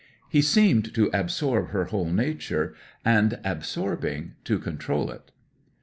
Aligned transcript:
He 0.29 0.41
seemed 0.41 0.95
to 0.95 1.11
absorb 1.13 1.67
her 1.69 1.85
whole 1.85 2.09
nature, 2.09 2.73
and, 3.05 3.39
absorbing, 3.43 4.31
to 4.45 4.57
control 4.57 5.11
it. 5.11 5.31